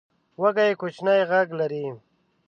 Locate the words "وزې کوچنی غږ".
0.41-1.47